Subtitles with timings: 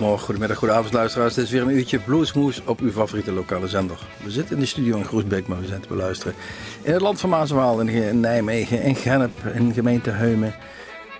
[0.00, 1.34] goedemorgen, goedemiddag, goedenavond luisteraars.
[1.34, 3.98] Dit is weer een uurtje Bluesmoes op uw favoriete lokale zender.
[4.24, 6.34] We zitten in de studio in Groesbeek, maar we zijn te beluisteren
[6.82, 10.54] in het land van Maaswaal, in Nijmegen, in Gennep, in gemeente Heumen,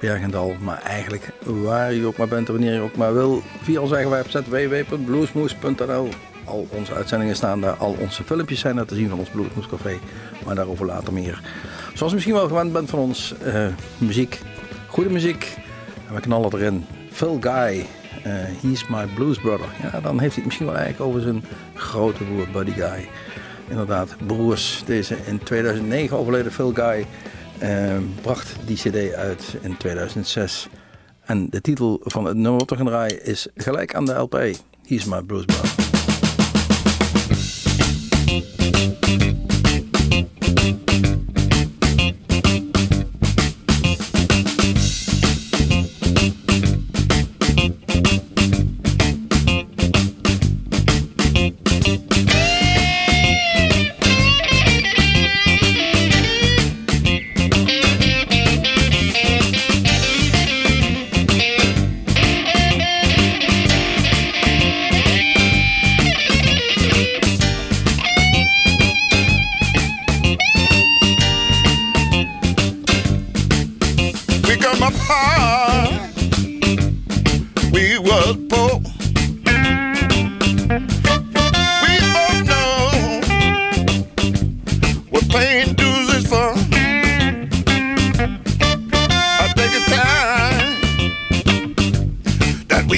[0.00, 0.56] Bergendal.
[0.60, 3.94] Maar eigenlijk waar u ook maar bent en wanneer u ook maar wil, via onze
[3.94, 6.08] eigen website www.bluesmoes.nl.
[6.44, 9.66] Al onze uitzendingen staan daar, al onze filmpjes zijn er te zien van ons Bluesmoes
[9.66, 9.98] Café,
[10.44, 11.40] maar daarover later meer.
[11.94, 13.66] Zoals u misschien wel gewend bent van ons, uh,
[13.98, 14.40] muziek,
[14.86, 15.56] goede muziek,
[16.08, 16.86] en we knallen erin.
[17.10, 17.86] Phil Guy,
[18.60, 19.68] He's My Blues Brother.
[19.82, 23.08] Ja, dan heeft hij het misschien wel eigenlijk over zijn grote broer Buddy Guy.
[23.68, 24.82] Inderdaad, broers.
[24.86, 27.06] Deze in 2009 overleden Phil Guy
[27.62, 30.68] uh, bracht die cd uit in 2006.
[31.20, 34.50] En de titel van het nummer wat draaien is gelijk aan de LP.
[34.86, 35.89] He's My Blues Brother.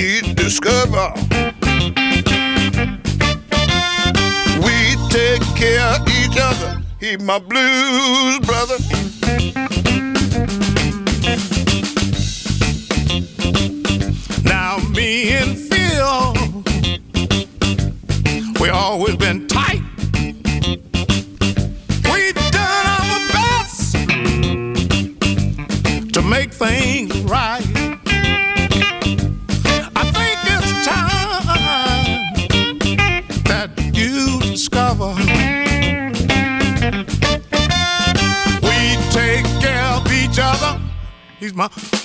[0.02, 1.12] we discover.
[4.66, 6.82] We take care of each other.
[6.98, 8.78] He my blues brother.
[14.42, 16.34] Now me and Phil,
[18.60, 19.41] we always been
[41.42, 42.01] He's my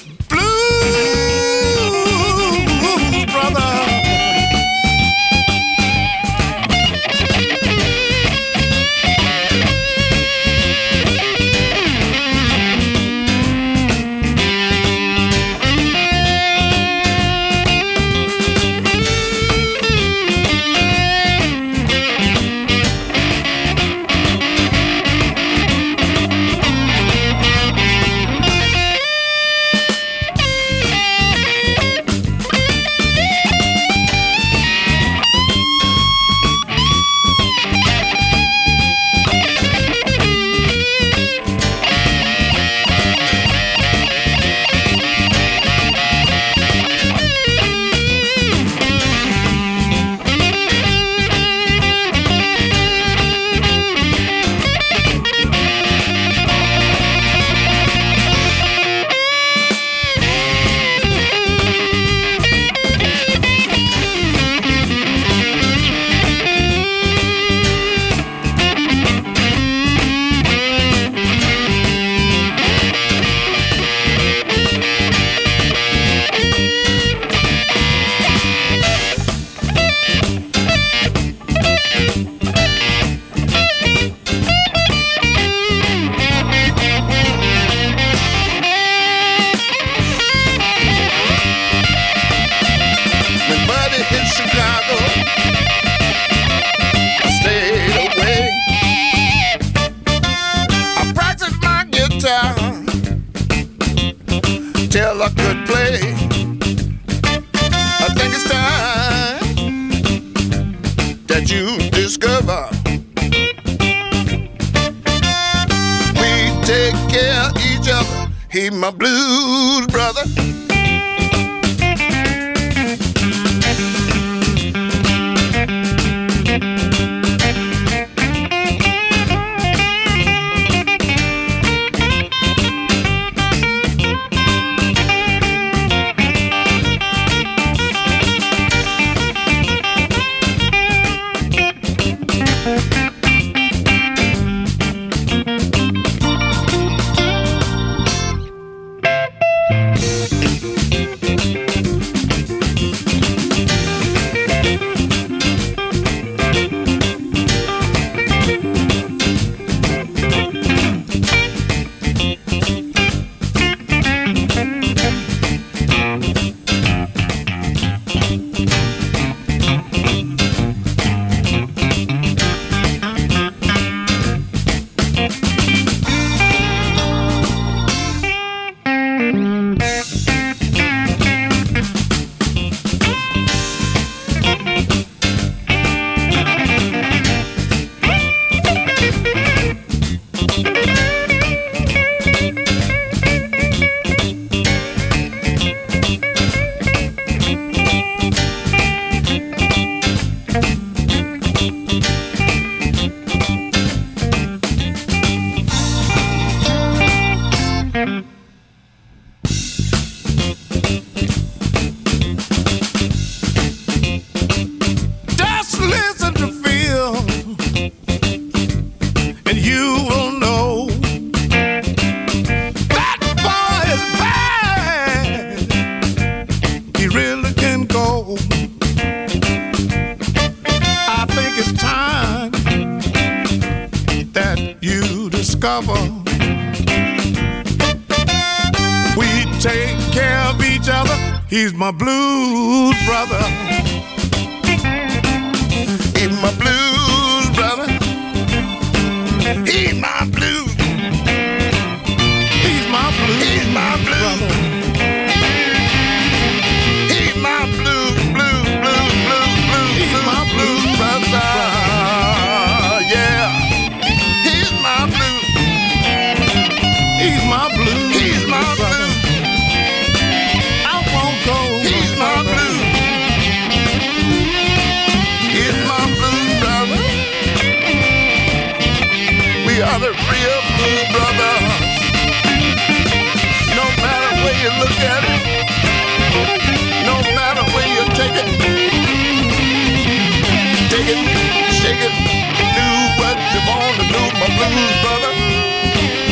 [294.69, 295.31] blues brother.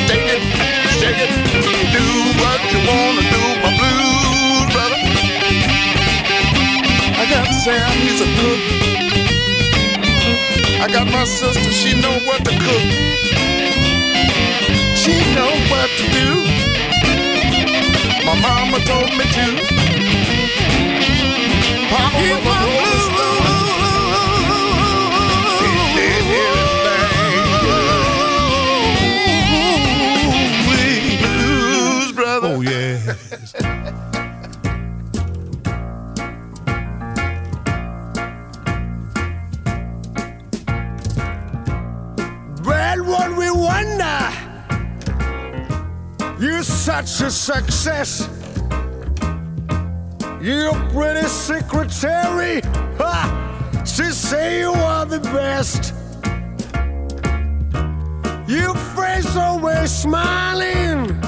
[0.09, 0.41] Take it,
[0.99, 1.31] shake it,
[1.95, 2.05] do
[2.41, 4.99] what you wanna do, my blues brother.
[7.21, 8.61] I got Sam, he's a cook.
[10.83, 12.85] I got my sister, she know what to cook.
[15.01, 16.29] She know what to do.
[18.25, 19.45] My mama told me to.
[21.89, 22.75] Papa was.
[23.17, 23.44] He
[47.05, 48.27] you're a success.
[50.41, 52.61] You're pretty secretary.
[52.97, 53.83] Ha!
[53.85, 55.93] She say you are the best.
[58.47, 61.21] Your face always smiling.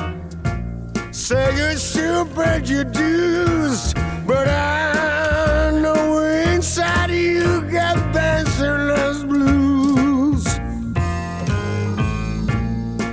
[1.12, 10.44] Say you're super reduced, but I know inside you got bachelor's blues.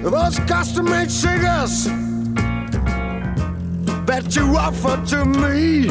[0.03, 2.04] Those custom-made cigars
[4.37, 5.87] you offer to me.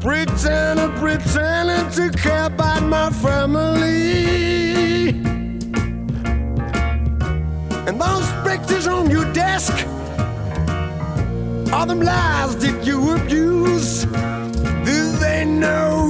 [0.00, 5.08] Pretending, pretending to care about my family.
[7.86, 9.72] And those pictures on your desk
[11.72, 14.04] are them lies that you abuse.
[14.84, 16.03] Do they know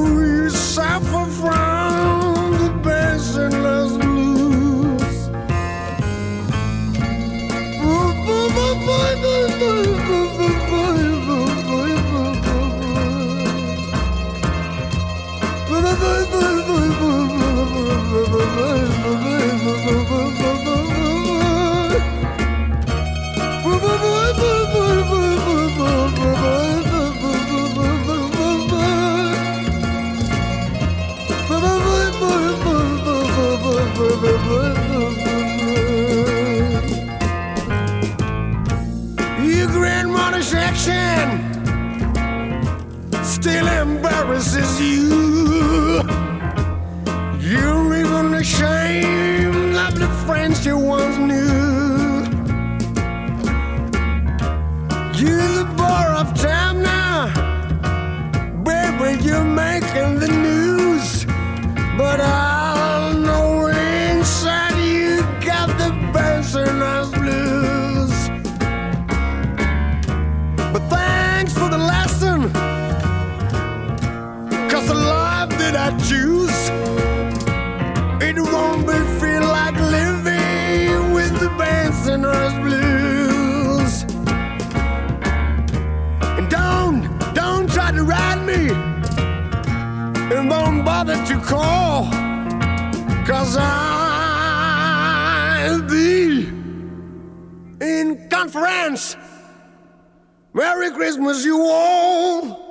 [100.94, 102.63] Christmas, you all.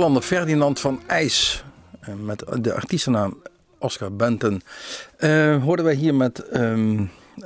[0.00, 1.64] Nederlander Ferdinand van IJs
[2.00, 3.42] eh, met de artiestennaam
[3.78, 4.62] Oscar Benton.
[5.16, 7.04] Eh, hoorden wij hier met ehm,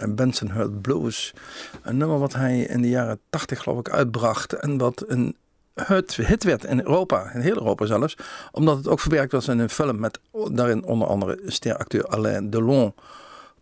[0.08, 1.34] Benson Hurt Blues.
[1.82, 4.52] Een nummer wat hij in de jaren 80 geloof ik uitbracht.
[4.52, 5.37] En wat een
[5.75, 8.16] hit, hit werd in Europa, in heel Europa zelfs.
[8.52, 10.18] Omdat het ook verwerkt was in een film met
[10.50, 12.94] daarin onder andere steracteur Alain Delon.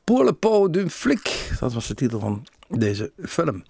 [0.04, 3.64] Pour le pot d'un flic, dat was de titel van deze film.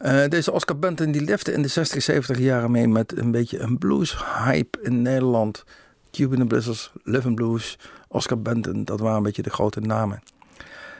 [0.00, 3.58] Eh, deze Oscar Benton die leefde in de 60, 70 jaren mee met een beetje
[3.58, 5.64] een blues hype in Nederland.
[6.10, 7.78] Cuban Blizzards, Living Blues,
[8.08, 10.22] Oscar Benton, dat waren een beetje de grote namen.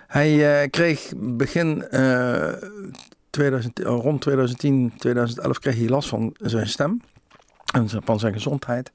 [0.06, 2.52] Hij uh, kreeg begin uh,
[3.30, 7.00] 2000, rond 2010, 2011 kreeg hij last van zijn stem
[7.72, 8.92] en van zijn gezondheid.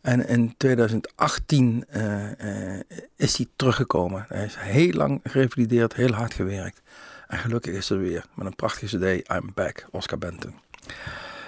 [0.00, 2.80] En in 2018 uh, uh,
[3.16, 4.24] is hij teruggekomen.
[4.28, 6.80] Hij is heel lang gerevalideerd, heel hard gewerkt.
[7.28, 10.54] En gelukkig is er weer met een prachtige cd I'm Back, Oscar Benton.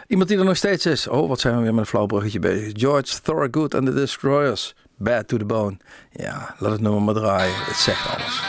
[0.07, 1.09] Iemand die er nog steeds is.
[1.09, 2.73] Oh, wat zijn we weer met een flauw bruggetje bezig.
[2.73, 4.75] George Thorogood and the Destroyers.
[4.97, 5.77] Bad to the Bone.
[6.11, 7.55] Ja, laat het nummer maar draaien.
[7.55, 8.43] Het zegt alles.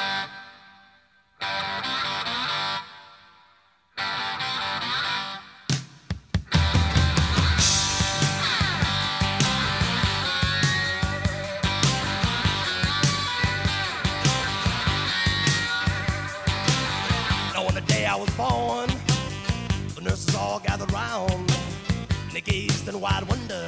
[22.52, 23.66] Gazed in wide wonder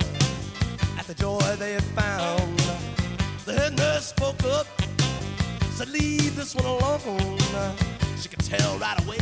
[0.99, 2.59] at the joy they had found.
[3.45, 4.67] The head nurse spoke up,
[5.77, 7.37] said, "Leave this one alone."
[8.21, 9.19] She could tell right away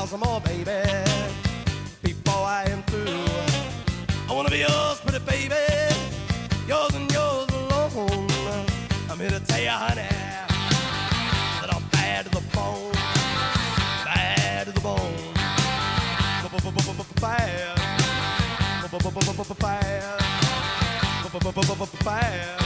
[0.07, 0.65] a thousand more, baby,
[2.03, 3.25] before I am through.
[4.29, 5.55] I wanna be yours, pretty baby,
[6.69, 8.27] yours and yours alone.
[9.11, 10.09] I'm here to tell you, honey,
[11.61, 12.93] that I'm bad to the bone,
[14.05, 15.15] bad to the bone,
[17.21, 17.77] bad,
[21.71, 22.66] bad, bad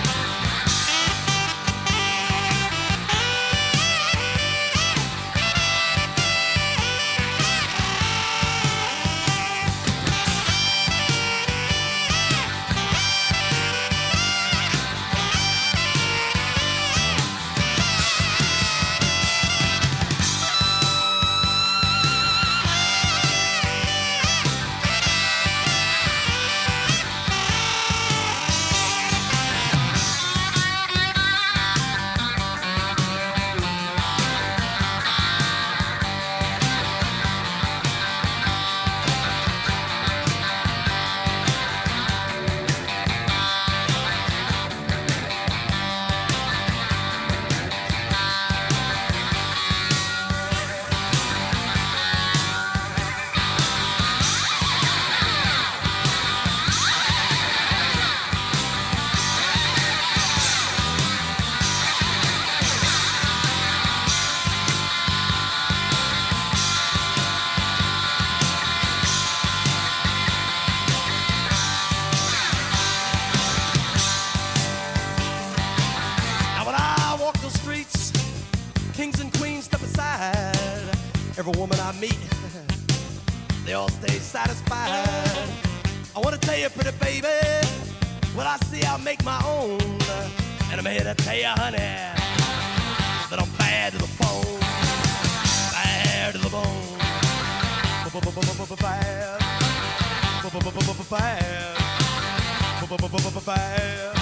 [86.15, 87.27] I wanna tell you, pretty baby,
[88.35, 89.79] what I see, I'll make my own.
[90.71, 91.77] And I'm here to tell you, honey,
[93.29, 94.59] that I'm bad to the bone,
[95.73, 96.87] bad to the bone,
[98.81, 99.39] bad, bad,
[103.45, 104.13] bad,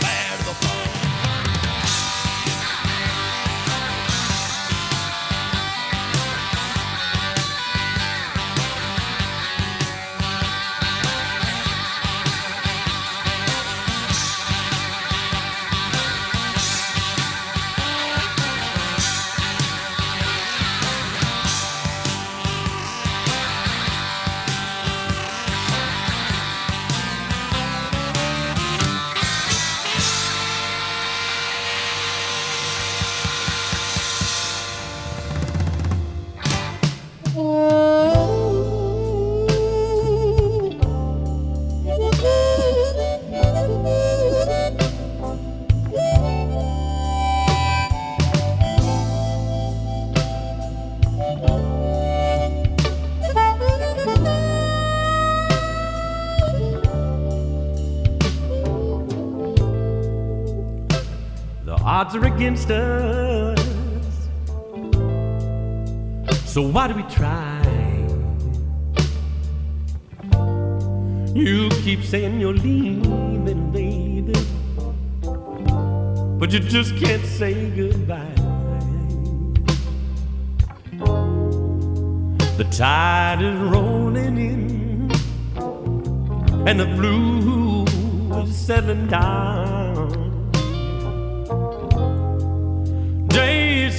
[0.00, 1.11] bad to the bone.
[66.44, 67.60] So why do we try?
[71.34, 74.34] You keep saying you're leaving, baby.
[76.38, 78.34] But you just can't say goodbye.
[82.58, 85.10] The tide is rolling in,
[86.68, 87.88] and the blues
[88.46, 90.21] is settling down.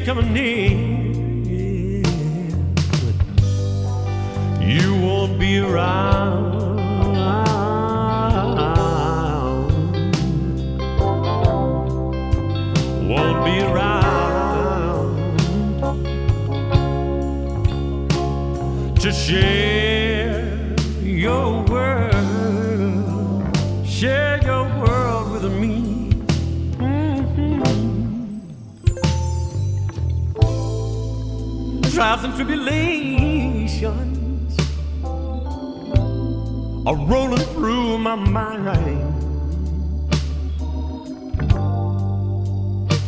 [0.05, 0.69] Coming near.
[4.61, 6.51] You won't be around.
[13.07, 15.15] Won't be around
[18.99, 19.82] to share
[31.93, 34.57] trials and tribulations
[36.87, 38.65] are rolling through my mind.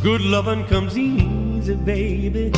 [0.04, 2.52] Good loving comes easy, baby,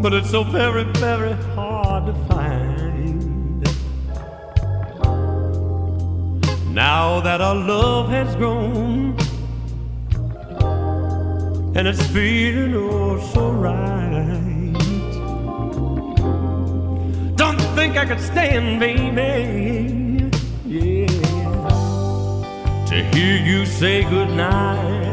[0.00, 3.66] but it's so very, very hard to find.
[6.72, 9.16] Now that our love has grown
[11.76, 14.72] and it's feeling oh so right.
[17.36, 20.30] Don't think I could stand, baby,
[20.64, 21.06] yeah,
[22.86, 25.04] to hear you say goodnight.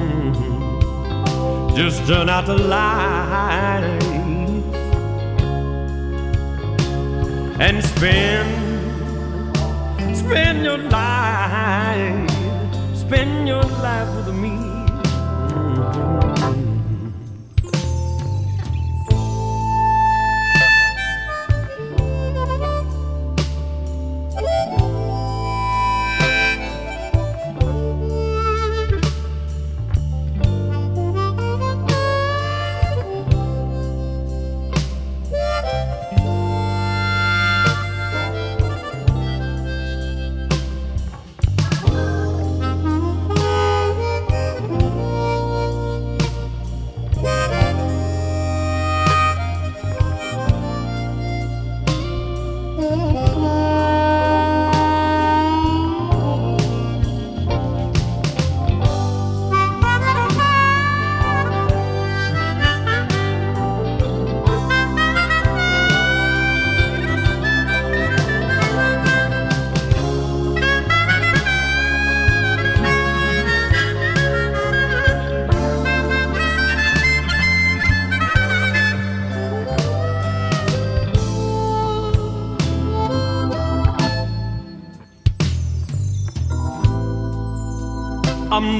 [0.00, 1.76] Mhm.
[1.76, 4.06] Just turn out the lights
[7.60, 8.59] and spend
[10.30, 12.30] spend your life,
[12.94, 14.19] spend your life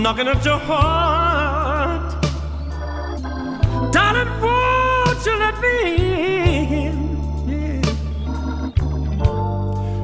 [0.02, 2.22] knocking at your heart.
[3.92, 5.76] Darling, won't you let me
[6.86, 6.96] in?
[7.48, 7.82] Yeah.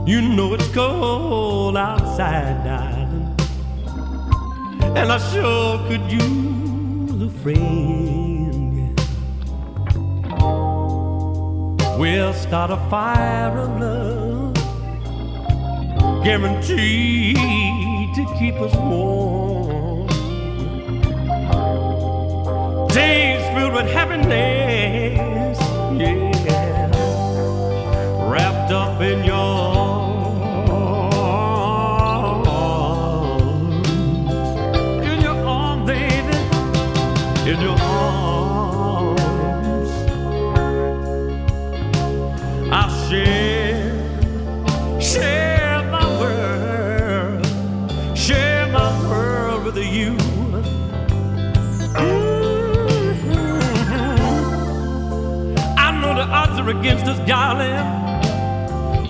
[0.07, 3.35] You know it's cold outside, darling.
[4.97, 9.01] And I sure could use a friend.
[11.99, 14.55] We'll start a fire of love
[16.25, 17.37] guaranteed
[18.17, 19.76] to keep us warm.
[22.97, 25.59] Days filled with happiness,
[26.01, 26.89] yeah,
[28.31, 29.37] wrapped up in your
[31.13, 32.57] arms,
[35.07, 36.37] in your arms, baby,
[37.51, 39.21] in your arms.
[43.11, 43.56] Share, share
[56.69, 57.85] against us, darling.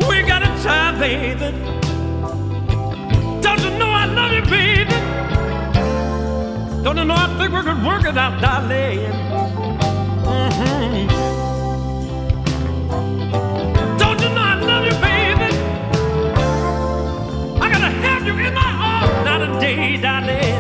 [0.09, 1.51] We got a time, baby.
[3.41, 4.97] Don't you know I love you, baby?
[6.83, 8.99] Don't you know I think we could work it out, darling?
[10.35, 11.09] Mhm.
[13.99, 15.49] Don't you know I love you, baby?
[17.65, 20.56] I gotta have you in my arms day, darling.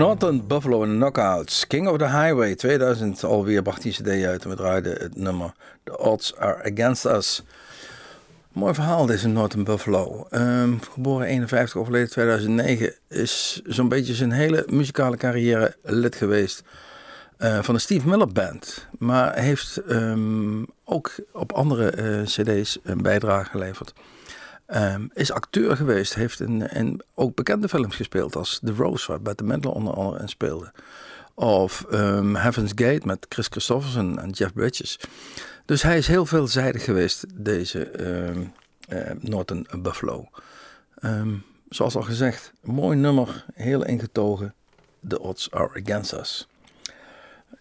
[0.00, 1.66] Northern Buffalo Knockouts.
[1.66, 5.52] King of the Highway 2000 alweer bracht die cd uit en we draaiden het nummer
[5.84, 7.42] The Odds Are Against Us.
[8.52, 10.26] Mooi verhaal deze Northern Buffalo.
[10.30, 12.94] Ehm, geboren 51, overleden 2009.
[13.08, 16.62] Is zo'n beetje zijn hele muzikale carrière lid geweest
[17.36, 18.86] eh, van de Steve Miller Band.
[18.98, 23.92] Maar heeft ehm, ook op andere eh, cd's een bijdrage geleverd.
[24.70, 29.44] Ehm, is acteur geweest, heeft in, ook bekende films gespeeld als The Rose, waar Bette
[29.44, 30.72] Midler onder andere in speelde.
[31.34, 34.98] Of ehm, Heaven's Gate met Chris Christopherson en Jeff Bridges.
[35.64, 40.28] Dus hij is heel veelzijdig geweest, deze eh, Northern Buffalo.
[41.68, 44.54] Zoals al gezegd, mooi nummer, heel ingetogen.
[45.08, 46.48] The odds are against us.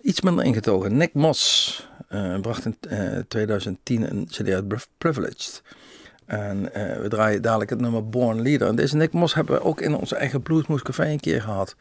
[0.02, 0.98] Iets minder ingetogen.
[0.98, 5.62] Nick Moss eh, bracht in eh, 2010 een CD uit Priv- Privileged.
[6.30, 8.68] En eh, we draaien dadelijk het nummer Born Leader.
[8.68, 11.76] En deze Nick Moss hebben we ook in onze eigen Bluesmoes Café een keer gehad.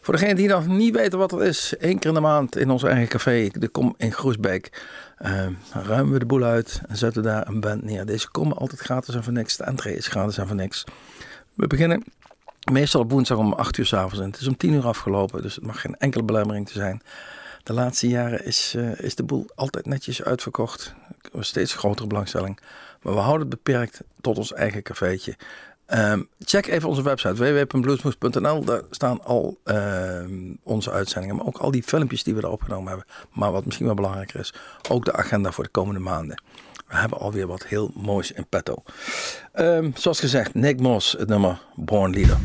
[0.00, 2.70] Voor degene die nog niet weten wat het is, één keer in de maand in
[2.70, 4.82] ons eigen café, de Kom in Groesbeek,
[5.72, 8.06] dan ruimen we de boel uit en zetten daar een band neer.
[8.06, 9.56] Deze komen altijd gratis en voor niks.
[9.56, 10.84] De entree is gratis en voor niks.
[11.54, 12.04] We beginnen
[12.72, 15.54] meestal op woensdag om 8 uur s'avonds en het is om 10 uur afgelopen, dus
[15.54, 17.02] het mag geen enkele belemmering te zijn.
[17.62, 20.94] De laatste jaren is, eh, is de boel altijd netjes uitverkocht.
[21.32, 22.58] Er steeds grotere belangstelling.
[23.06, 25.36] Maar we houden het beperkt tot ons eigen cafeetje.
[25.86, 28.64] Ehm, check even onze website www.bluesmoes.nl.
[28.64, 32.88] Daar staan al ehm, onze uitzendingen, maar ook al die filmpjes die we er opgenomen
[32.88, 33.06] hebben.
[33.32, 34.54] Maar wat misschien wel belangrijker is,
[34.88, 36.42] ook de agenda voor de komende maanden.
[36.88, 38.82] We hebben alweer wat heel moois in petto.
[39.52, 42.36] Ehm, zoals gezegd, Nick Moss, het nummer Born Leader.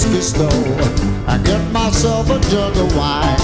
[0.00, 0.48] Whiskey store
[1.28, 3.36] and get myself a jug of wine.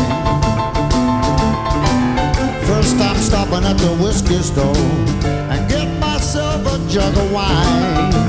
[2.65, 4.75] First, I'm stopping at the whiskey store
[5.53, 8.26] and get myself a jug of wine.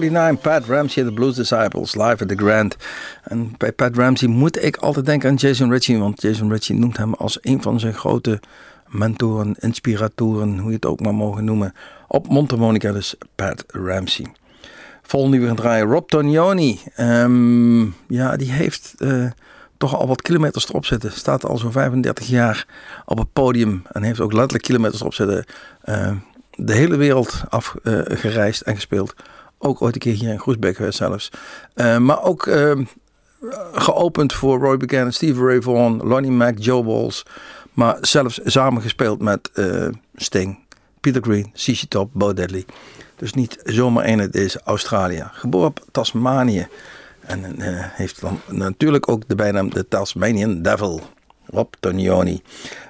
[0.00, 2.76] 49, Pat Ramsey, de Blues Disciples, live at the Grand.
[3.22, 6.96] En bij Pat Ramsey moet ik altijd denken aan Jason Ritchie, want Jason Ritchie noemt
[6.96, 8.40] hem als een van zijn grote
[8.88, 11.74] mentoren, inspiratoren, hoe je het ook maar mogen noemen.
[12.08, 14.26] Op mondharmonica dus Pat Ramsey.
[15.02, 16.80] Volgende die we gaan draaien, Rob Tonioni.
[16.94, 19.26] Ehm, ja, die heeft eh,
[19.76, 21.12] toch al wat kilometers erop zitten.
[21.12, 22.66] Staat al zo'n 35 jaar
[23.04, 25.44] op het podium en heeft ook letterlijk kilometers erop zitten.
[25.80, 26.10] Eh,
[26.50, 29.14] de hele wereld afgereisd en gespeeld.
[29.58, 31.30] Ook ooit een keer hier in Groesbeek geweest zelfs.
[31.74, 32.84] Eh, maar ook ehm,
[33.72, 37.24] geopend voor Roy Buchanan, Steve Ray Vaughan, Lonnie Mack, Joe Walls.
[37.72, 40.58] Maar zelfs samengespeeld met eh, Sting,
[41.00, 42.64] Peter Green, CC Top, Bo Deadly.
[43.16, 45.28] Dus niet zomaar één, het is Australië.
[45.32, 46.68] Geboren op Tasmanië.
[47.20, 51.00] En eh, heeft dan natuurlijk ook de bijnaam de Tasmanian Devil.
[51.46, 52.42] Rob Tonioni.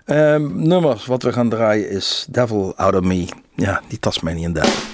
[0.04, 3.28] Ehm, nummers wat we gaan draaien is Devil Out of Me.
[3.54, 4.93] Ja, die Tasmanian Devil.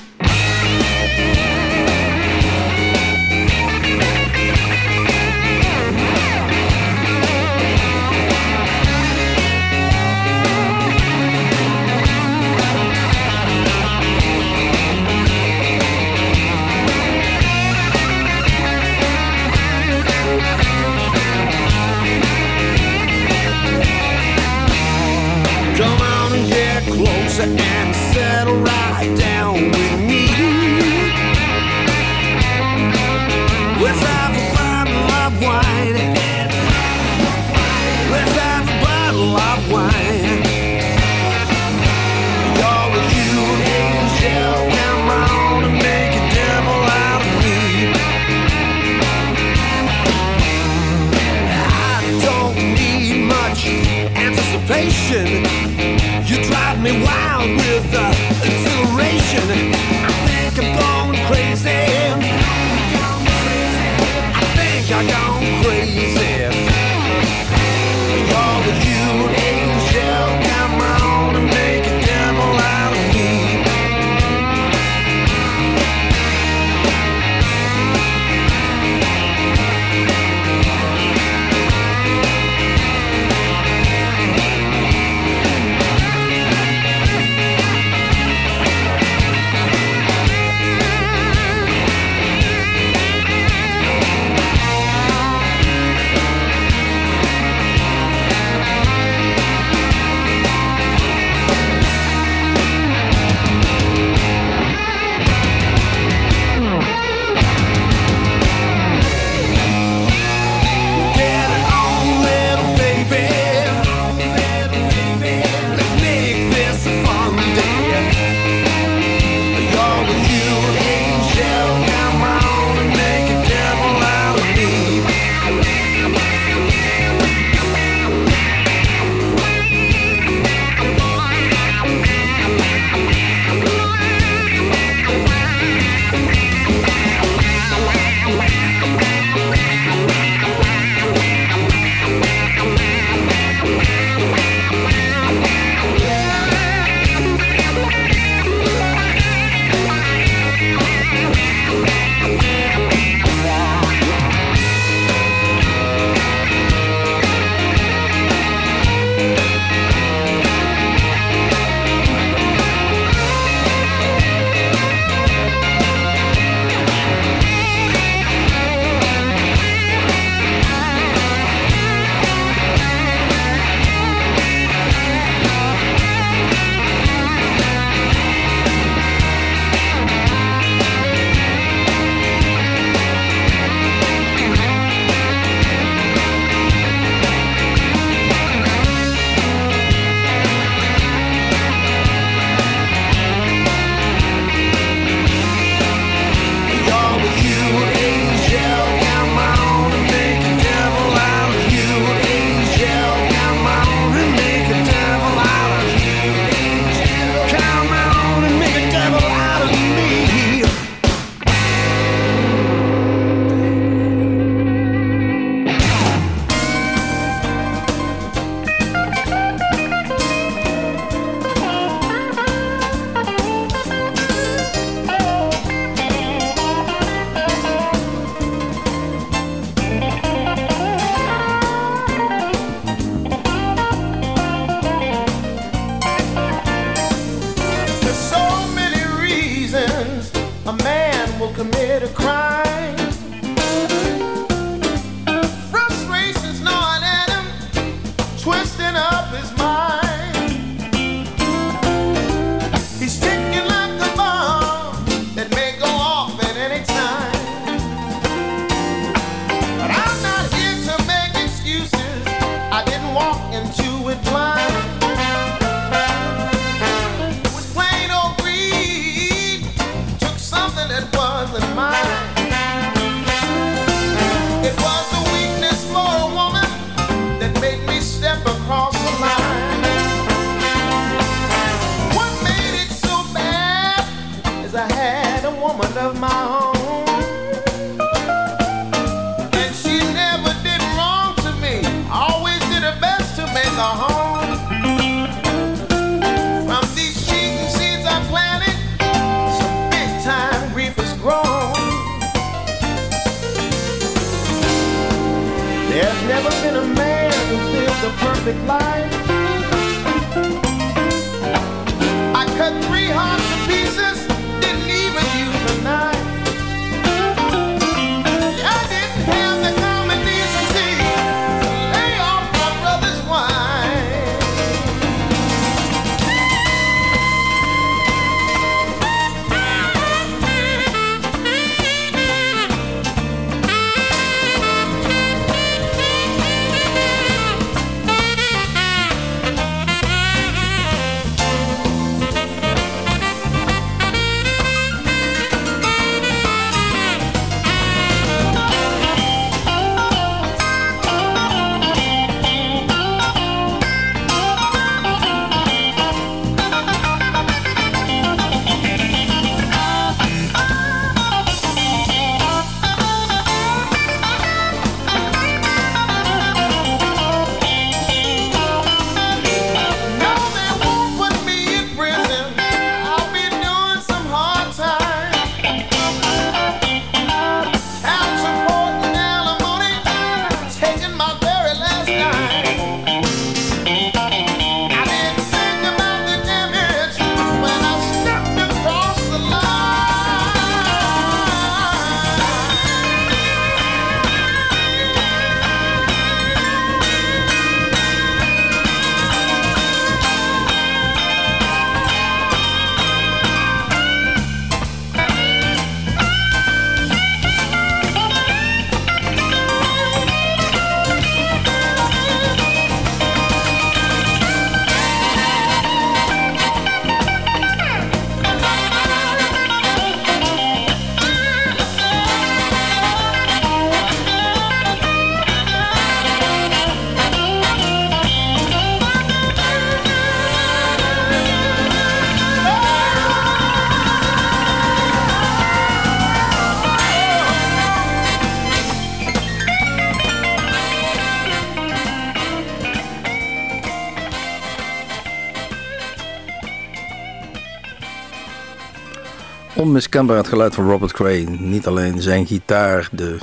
[449.91, 451.45] Onmiskenbaar het geluid van Robert Cray.
[451.45, 453.39] Niet alleen zijn gitaar, de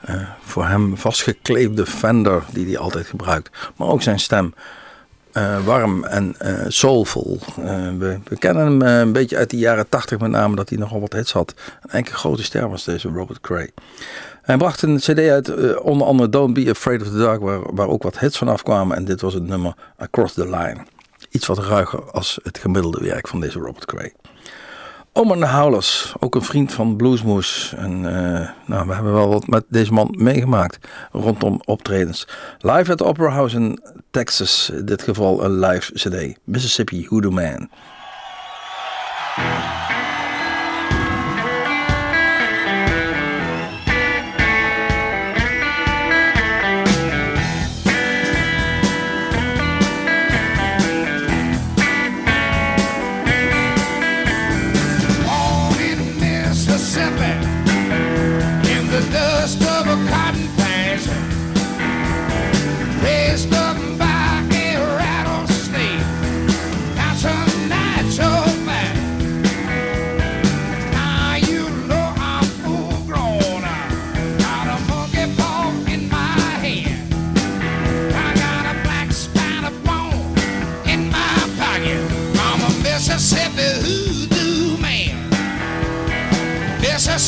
[0.00, 4.54] eh, voor hem vastgekleefde Fender die hij altijd gebruikt, maar ook zijn stem.
[5.32, 7.38] Eh, warm en eh, soulful.
[7.98, 11.00] We, we kennen hem een beetje uit de jaren 80 met name dat hij nogal
[11.00, 11.54] wat hits had.
[11.82, 13.70] Een enkele grote ster was deze Robert Cray.
[14.42, 17.88] Hij bracht een cd uit, onder andere Don't Be Afraid of the Dark, waar, waar
[17.88, 18.96] ook wat hits vanaf kwamen.
[18.96, 20.76] En dit was het nummer Across the Line.
[21.30, 24.12] Iets wat ruiger als het gemiddelde werk van deze Robert Cray.
[25.18, 27.74] Oman de Howlers, ook een vriend van Bluesmoes.
[27.76, 32.28] En eh, nou, we hebben wel wat met deze man meegemaakt rondom optredens.
[32.58, 36.38] Live at Opera House in Texas, in dit geval een live cd.
[36.44, 37.70] Mississippi Hoodoo Man.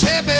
[0.02, 0.39] Mississippi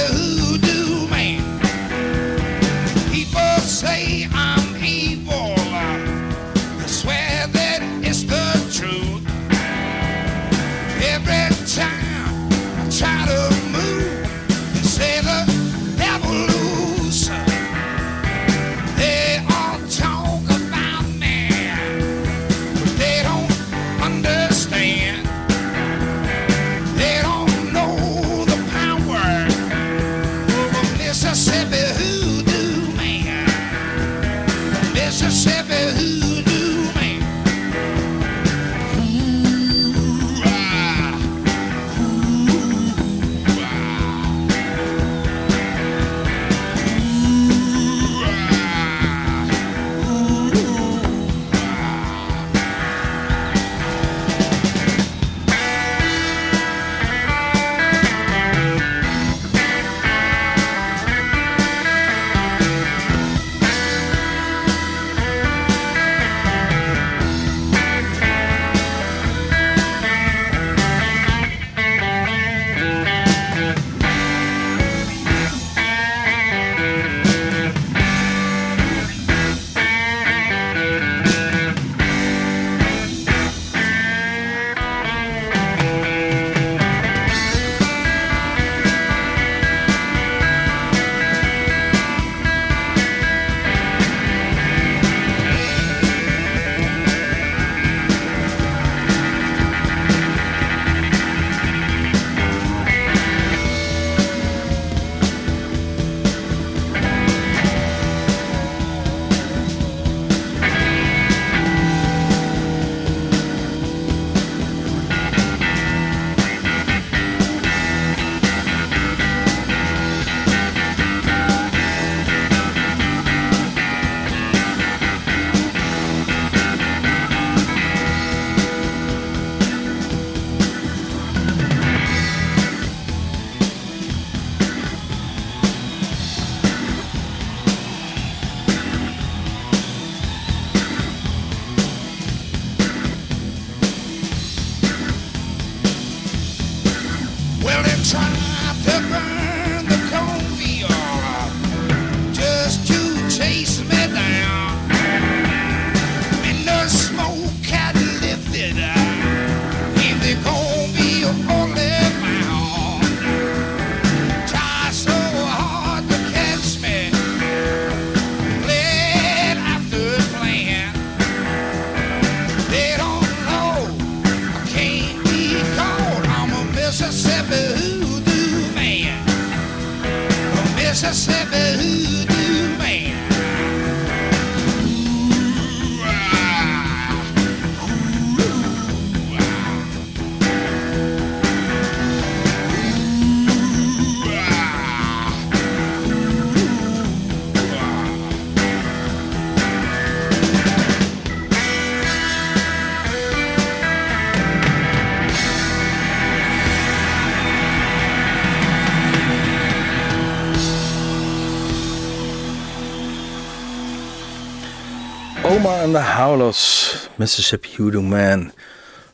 [215.90, 218.52] En de Howlers, Mississippi Hoodoo Man.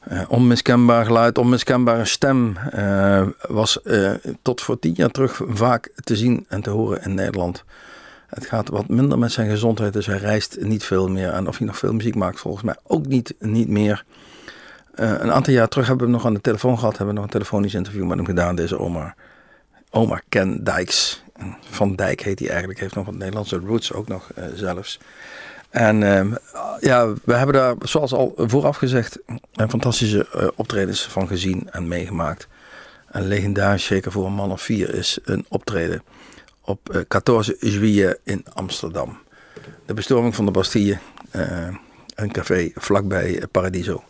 [0.00, 2.56] Eh, onmiskenbaar geluid, onmiskenbare stem.
[2.56, 4.10] eh, was eh,
[4.42, 7.64] tot voor tien jaar terug vaak te zien en te horen in Nederland.
[8.26, 11.28] Het gaat wat minder met zijn gezondheid, dus hij reist niet veel meer.
[11.28, 14.04] En of hij nog veel muziek maakt, volgens mij ook niet, niet meer.
[14.94, 16.96] Een aantal jaar terug hebben we hem nog aan de telefoon gehad.
[16.96, 19.14] Hebben we nog een telefonisch interview met hem gedaan, deze oma.
[19.90, 21.22] Oma Ken Dijks.
[21.60, 22.80] Van Dijk heet hij eigenlijk.
[22.80, 24.98] Heeft nog wat Nederlandse roots ook nog zelfs.
[25.76, 26.34] En ehm,
[26.80, 29.18] ja, we hebben daar, zoals al vooraf gezegd,
[29.54, 32.48] een fantastische eh, optredens van gezien en meegemaakt.
[33.06, 36.02] En legendarisch, zeker voor een man of vier, is een optreden
[36.60, 39.18] op eh 14 juillet in Amsterdam.
[39.86, 40.98] De bestorming van de Bastille,
[41.30, 41.68] eh,
[42.14, 44.04] een café vlakbij Paradiso.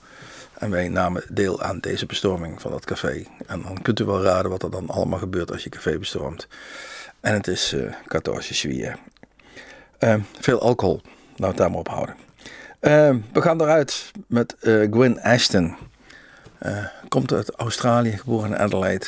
[0.58, 3.24] En wij namen deel aan deze bestorming van dat café.
[3.46, 6.48] En dan kunt u wel raden wat er dan allemaal gebeurt als je café bestormt.
[7.20, 8.98] En het is eh 14 juillet.
[9.98, 11.02] Eh, veel alcohol.
[11.36, 12.14] Nou, het daar maar op houden.
[12.80, 15.76] Eh, we gaan eruit met eh Gwen Ashton.
[16.58, 19.06] Eh, komt uit Australië, geboren in Adelaide.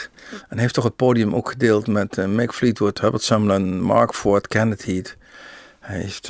[0.49, 4.49] En heeft toch het podium ook gedeeld met eh, Mick Fleetwood, Herbert Sumlin, Mark Ford,
[4.49, 5.17] Kenneth Heat.
[5.81, 6.27] Hij heeft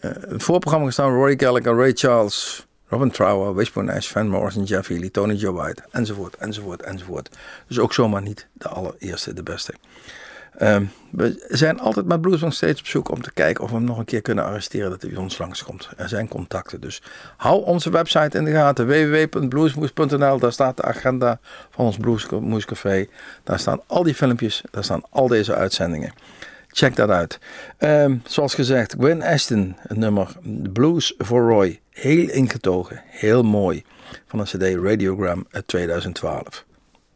[0.00, 5.10] het voorprogramma gestaan Roy Gallagher, Ray Charles, Robin Trower, Wishbone Ash, Van Morrison, Jeff Healey,
[5.10, 7.36] Tony Joe White, enzovoort, enzovoort, enzovoort.
[7.66, 9.74] Dus ook zomaar niet de allereerste, de beste.
[10.58, 13.76] Ehm, we zijn altijd met Blues nog steeds op zoek om te kijken of we
[13.76, 15.88] hem nog een keer kunnen arresteren dat hij bij ons langskomt.
[15.96, 17.02] Er zijn contacten, dus
[17.36, 20.38] hou onze website in de gaten www.bluesmoes.nl.
[20.38, 21.38] Daar staat de agenda
[21.70, 23.06] van ons Bluesmoescafé.
[23.44, 26.12] Daar staan al die filmpjes, daar staan al deze uitzendingen.
[26.68, 27.38] Check dat uit.
[27.76, 30.36] Ehm, zoals gezegd, Gwen Ashton, het nummer
[30.72, 31.80] Blues for Roy.
[31.90, 33.84] Heel ingetogen, heel mooi.
[34.26, 36.64] Van een CD Radiogram uit 2012.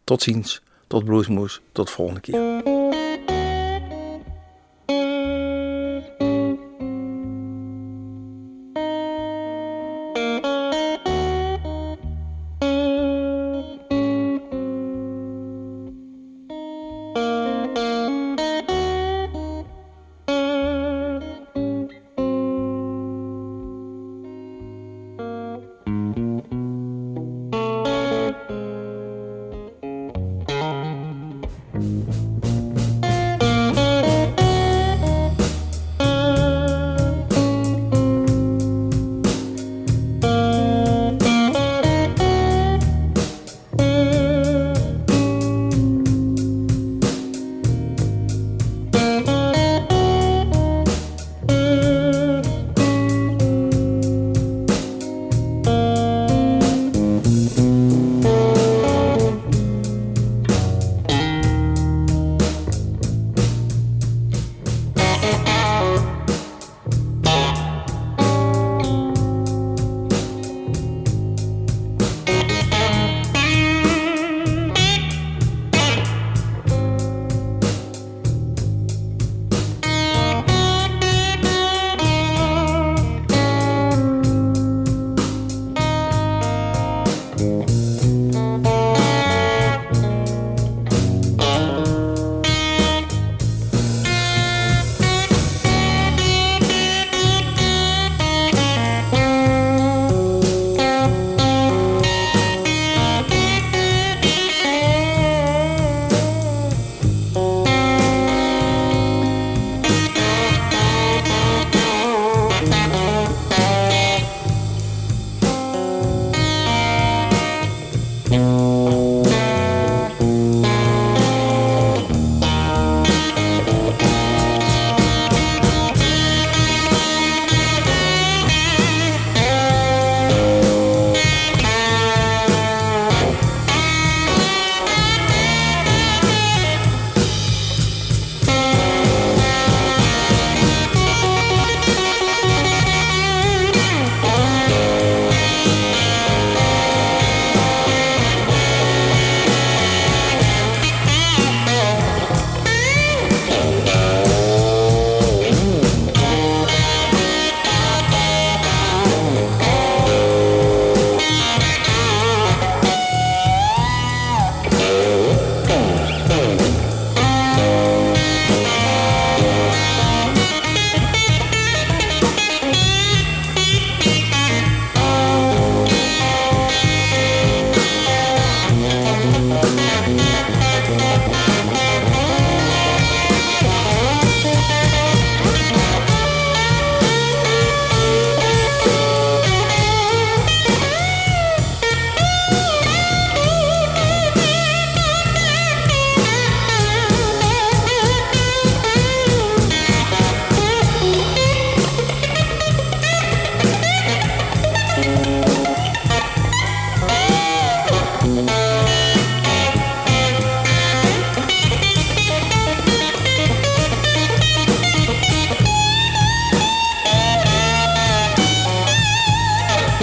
[0.05, 2.72] Tot ziens, tot Bluesmoes, tot volgende keer.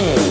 [0.00, 0.29] Cafe.